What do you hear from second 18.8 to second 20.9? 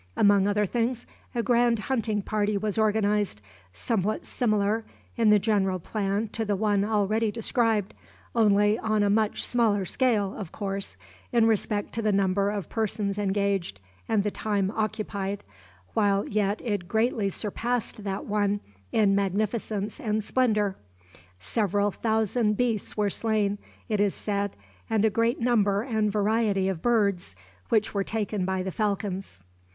in magnificence and splendor.